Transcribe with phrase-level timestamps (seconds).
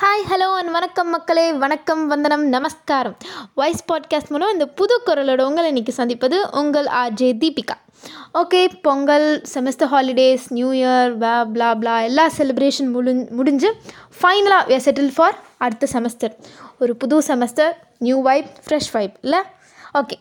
[0.00, 1.52] Hi hello and வணக்கம் மக்களே.
[1.52, 3.16] வணக்கம் வந்தனம் நமஸ்காரம்.
[3.54, 7.76] வாய்ஸ் பாட்காஸ்ட் மூலம் இந்த புது குரலோட உங்களை இன்றைக்கி சந்திப்பது உங்கள் RJ Deepika
[8.34, 13.74] okay Pongal semester holidays new year வே பிளா பிளா எல்லா செலிப்ரேஷன் முடிஞ் முடிஞ்சு
[14.22, 16.36] ஃபைனலாக we செட்டில் ஃபார் அடுத்த செமஸ்டர்
[16.78, 19.38] ஒரு புது semester new vibe fresh vibe இல்லை?
[19.94, 20.18] ஓகே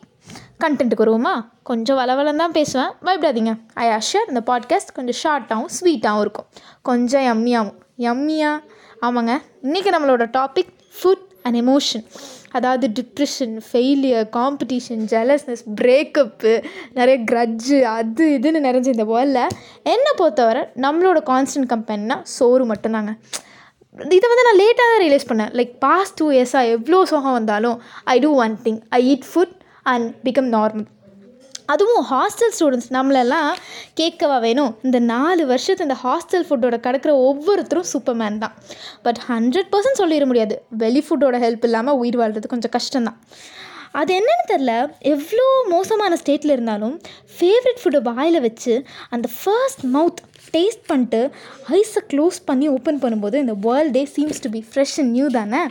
[0.64, 1.46] கண்டென்ட்டுக்கு வருவோமா?
[1.64, 2.91] கொஞ்சம் வளவலம் தான் பேசுவேன்.
[3.05, 3.59] பயப்படாதீங்க.
[3.73, 6.46] ஐ ஆஷர் இந்த பாட்காஸ்ட் கொஞ்சம் ஷார்ட்டாகவும் ஸ்வீட்டாகவும் இருக்கும்.
[6.82, 8.62] கொஞ்சம் யம்மியாகவும் யம்மியா
[9.05, 9.34] ஆமாங்க.
[9.64, 12.05] இன்றைக்கி நம்மளோட டாபிக் ஃபுட் அண்ட் எமோஷன்
[12.51, 16.54] அதாவது depression failure competition jealousness breakup
[16.93, 19.54] நிறைய க்ரட்ஜு அது இதுன்னு நிறைஞ்ச இந்த வேர்ல்டில்
[19.93, 23.14] என்னை பொறுத்தவரை நம்மளோட கான்ஸ்டன்ட் கம்பெனினா சோறு மட்டும்தாங்க.
[24.18, 25.54] இதை வந்து நான் லேட்டாக தான் ரியலைஸ் பண்ணேன்.
[25.60, 30.07] லைக் பாஸ்ட் டூ இயர்ஸாக எவ்வளோ சோகம் வந்தாலும் I do one thing I eat food and
[30.24, 30.88] become normal
[31.74, 33.52] அதுவும் ஹாஸ்டல் ஸ்டூடெண்ட்ஸ் நம்மளெல்லாம்
[34.00, 34.72] கேட்கவா வேணும்.
[34.88, 38.56] இந்த நாலு வருஷத்து இந்த ஹாஸ்டல் ஃபுட்டோட கிடக்கிற ஒவ்வொருத்தரும் சூப்பர்மேன் தான்.
[39.06, 40.58] பட் ஹண்ட்ரட் பர்சன்ட் சொல்லிட முடியாது.
[40.84, 43.19] வெளி ஃபுட்டோட ஹெல்ப் இல்லாமல் உயிர் வாழ்கிறது கொஞ்சம் கஷ்டம்தான்.
[44.00, 44.72] அது என்னன்னு தெரில
[45.11, 46.95] எவ்வளோ மோசமான ஸ்டேட்டில் இருந்தாலும்
[47.38, 48.73] ஃபேவரட் ஃபுட்டை வாயில் வச்சு
[49.16, 50.19] அந்த ஃபர்ஸ்ட் மவுத்
[50.56, 51.22] டேஸ்ட் பண்ணிட்டு
[51.78, 55.61] ஐஸை க்ளோஸ் பண்ணி ஓப்பன் பண்ணும்போது இந்த வேர்ல்டே seems to be fresh and new தானே?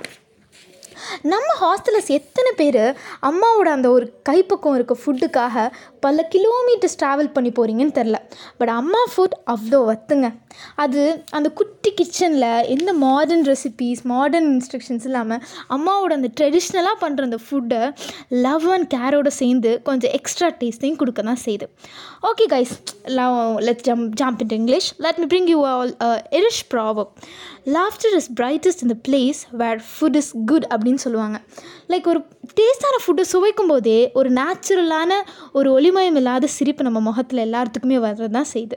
[1.22, 5.68] நம்ம ஹாஸ்டலர்ஸ் எத்தனை பேர் அம்மாவோட அந்த ஒரு கைப்பக்கம் இருக்க ஃபுட்டுக்காக
[6.00, 8.18] பல கிலோமீட்டர்ஸ் ட்ராவல் பண்ணி போகிறீங்கன்னு தெரில
[8.58, 10.30] பட் அம்மா ஃபுட் அவ்வளோ வத்துங்க
[10.74, 17.38] அது அந்த குட்டி கிச்சனில் எந்த மாடர்ன் ரெசிபீஸ் மாடர்ன் இன்ஸ்ட்ரக்ஷன்ஸ் இல்லாமல் அம்மாவோட அந்த ட்ரெடிஷ்னலாக பண்ணுற அந்த
[17.50, 17.92] ஃபுட்டை
[18.28, 21.66] லவ் அண்ட் கேரோட சேர்ந்து கொஞ்சம் எக்ஸ்ட்ரா டேஸ்ட்டையும் கொடுக்க தான் செய்யுது.
[22.22, 25.96] Okay guys love let jump jump in English let me bring you all
[26.30, 27.12] Irish proverb
[27.74, 31.36] laughter is brightest இந்த place where food is good அப்படின்னு சொல்லுவாங்க.
[31.92, 32.20] லைக் ஒரு
[32.58, 35.12] டேஸ்டான ஃபுட்டை சுவைக்கும் போதே ஒரு நேச்சுரலான
[35.52, 38.76] ஒரு ஒளிமயம் இல்லாத சிரிப்பு நம்ம முகத்தில் எல்லாத்துக்குமே வர்றது தான் செய்யுது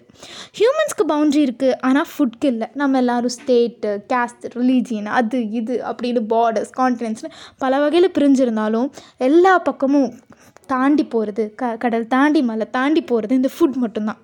[0.60, 2.70] ஹியூமன்ஸ்க்கு பவுண்ட்ரி இருக்குது ஆனால் ஃபுட்க்கு இல்லை.
[2.74, 8.90] நம்ம எல்லோரும் ஸ்டேட்டு கேஸ்ட் ரிலீஜியன் அது இது அப்படின்னு பார்டர்ஸ் கான்டினென்ட்ஸ்னு பல வகையில் பிரிஞ்சிருந்தாலும்
[9.30, 10.10] எல்லா பக்கமும்
[10.74, 14.20] தாண்டி போகிறது க கடல் தாண்டி மலை தாண்டி போகிறது இந்த ஃபுட் மட்டும்தான்.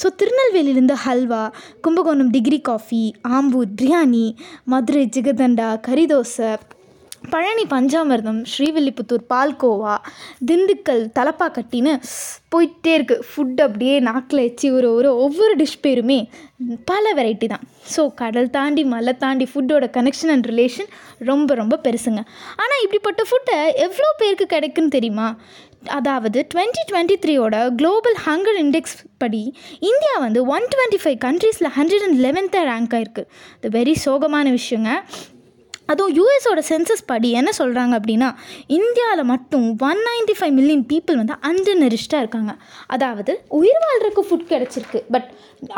[0.00, 1.42] ஸோ திருநெல்வேலியிலேருந்து ஹல்வா
[1.86, 3.02] கும்பகோணம் டிகிரி காஃபி
[3.36, 4.26] ஆம்பூர் பிரியாணி
[4.74, 6.50] மதுரை ஜிகதண்டா கறி தோசை
[7.22, 9.94] பழனி பஞ்சாமிர்தம் ஸ்ரீவில்லிபுத்தூர் பால்கோவா
[10.48, 11.92] திண்டுக்கல் தலப்பாக்கட்டின்னு
[12.52, 16.18] போயிட்டே இருக்குது ஃபுட் அப்படியே நாக்கில் எச்சி ஒரு ஒரு ஒவ்வொரு டிஷ் பேருமே
[16.90, 17.64] பல வெரைட்டி தான்.
[17.94, 20.90] ஸோ கடல் தாண்டி மலை தாண்டி ஃபுட்டோட கனெக்ஷன் அண்ட் ரிலேஷன்
[21.30, 22.22] ரொம்ப ரொம்ப பெருசுங்க.
[22.62, 25.28] ஆனால் இப்படிப்பட்ட ஃபுட்டை எவ்வளோ பேருக்கு கிடைக்குன்னு தெரியுமா?
[25.98, 29.42] அதாவது டுவெண்ட்டி டுவெண்ட்டி த்ரீயோட குளோபல் ஹங்கர் இண்டெக்ஸ் படி
[29.90, 33.24] இந்தியா வந்து ஒன் டுவெண்ட்டி ஃபைவ் கண்ட்ரீஸில் ஹண்ட்ரட் அண்ட் லெவன்த்தாக ரேங்க் ஆயிருக்கு
[33.58, 34.90] இது வெரி சோகமான விஷயங்க.
[35.90, 38.28] அதுவும் யூஎஸோட சென்சஸ் படி என்ன சொல்கிறாங்க அப்படின்னா
[38.78, 42.54] இந்தியாவில் மட்டும் one ninety five million people வந்து அண்டர்நரிஷ்டாக இருக்காங்க.
[42.96, 45.00] அதாவது உயிர் வாழ்கிறதுக்கு ஃபுட் கிடச்சிருக்கு.
[45.14, 45.28] பட்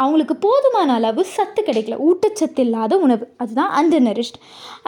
[0.05, 1.99] அவங்களுக்கு போதுமான அளவு சத்து கிடைக்கல.
[2.09, 3.27] ஊட்டச்சத்து இல்லாத உணவு.
[3.37, 4.39] அதுதான் அண்டர்நரிஷ்ட்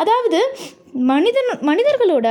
[0.03, 0.41] அதாவது
[0.94, 2.28] மனிதன் மனிதர்களோட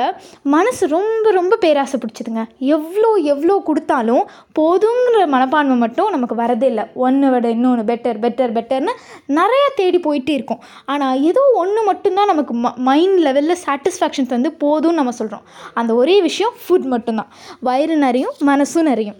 [0.54, 2.44] மனசு ரொம்ப ரொம்ப பேராசை பிடிச்சதுங்க
[2.76, 4.24] எவ்வளோ எவ்வளோ கொடுத்தாலும்
[4.60, 6.86] போதுங்கிற மனப்பான்மை மட்டும் நமக்கு வரதே இல்லை.
[7.06, 8.94] ஒன்று விட இன்னொன்று பெட்டர் பெட்டர் பெட்டர்னு
[9.40, 10.62] நிறையா தேடி போயிட்டே இருக்கும்.
[10.86, 16.22] ஆனால் ஏதோ ஒன்று மட்டும்தான் நமக்கு ம மைண்ட் லெவலில் சாட்டிஸ்ஃபேக்ஷன் தந்து போதும்னு நம்ம சொல்கிறோம் அந்த ஒரே
[16.22, 17.32] விஷயம் ஃபுட் மட்டும்தான்.
[17.60, 19.20] வயிறு நிறையும் மனசும் நிறையும்.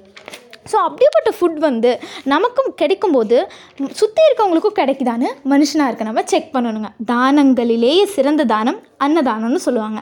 [0.72, 1.92] ஸோ அப்படிப்பட்ட ஃபுட் வந்து
[2.34, 3.38] நமக்கும் கிடைக்கும்போது
[4.00, 6.90] சுற்றி இருக்கவங்களுக்கும் கிடைக்குதான்னு மனுஷனாக இருக்க நம்ம செக் பண்ணணுங்க.
[7.12, 10.00] தானங்களிலேயே சிறந்த தானம் அன்னதானம்னு சொல்லுவாங்க.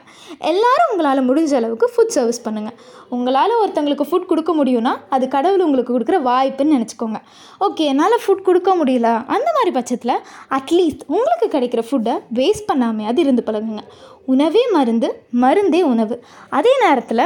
[0.50, 2.76] எல்லாரும் உங்களால் முடிஞ்ச அளவுக்கு ஃபுட் சர்வீஸ் பண்ணுங்கள்
[3.16, 7.18] உங்களால் ஒருத்தங்களுக்கு ஃபுட் கொடுக்க முடியும்னா அது கடவுள் உங்களுக்கு கொடுக்குற வாய்ப்புன்னு நினச்சிக்கோங்க.
[7.66, 9.08] ஓகே என்னால் ஃபுட் கொடுக்க முடியல.
[9.36, 10.16] அந்த மாதிரி பட்சத்தில்
[10.58, 13.84] அட்லீஸ்ட் உங்களுக்கு கிடைக்கிற ஃபுட்டை வேஸ்ட் பண்ணாமையாவது இருந்து பழகுங்க.
[14.32, 15.08] உணவே மருந்து
[15.44, 16.16] மருந்தே உணவு.
[16.58, 17.24] அதே நேரத்தில்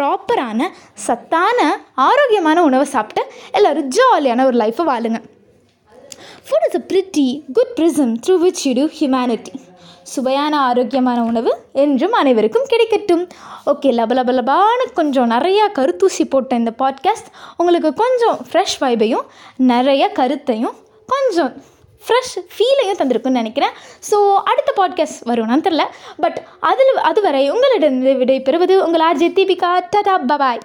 [0.00, 5.22] ப்ராப்பரான சத்தான ஆரோக்கியமான உணவை சாப்பிட்டு எல்லோரும் ஜாலியான ஒரு லைஃப்பை வாழுங்க.
[6.46, 9.54] Food is a pretty good prism through which you do humanity
[10.02, 13.28] சுவையான ஆரோக்கியமான உணவு என்றும் அனைவருக்கும் கிடைக்கட்டும்.
[13.66, 19.24] ஓகே லப கொஞ்சம் நிறையா கருத்தூசி போட்ட இந்த பாட்காஸ்ட் உங்களுக்கு கொஞ்சம் ஃப்ரெஷ் வைபையும்
[19.56, 20.74] நிறைய கருத்தையும்
[21.06, 21.62] கொஞ்சம்
[22.06, 23.74] ஃப்ரெஷ் ஃபீலையும் தந்திருக்குன்னு நினைக்கிறேன்.
[24.10, 25.84] ஸோ அடுத்த பாட்காஸ்ட் வரும்னு தெரில
[26.16, 30.60] பட் அதில் அதுவரை உங்களிடம் விடை பெறுவது உங்கள் ஆர்ஜே தீபிகா டடா பபாய்